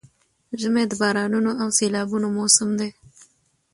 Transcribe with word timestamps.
ژمی 0.61 0.83
د 0.87 0.93
بارانونو 1.01 1.51
او 1.61 1.67
سيلابونو 1.77 2.27
موسم 2.35 2.69
دی؛ 2.79 2.91